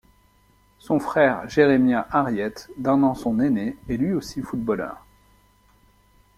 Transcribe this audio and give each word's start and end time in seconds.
Son 0.79 0.99
frère 0.99 1.47
Jeremiah 1.47 2.07
Harriette, 2.09 2.71
d'un 2.75 3.03
an 3.03 3.13
son 3.13 3.39
aîné, 3.39 3.77
est 3.87 3.97
lui 3.97 4.13
aussi 4.13 4.41
footballeur. 4.41 4.97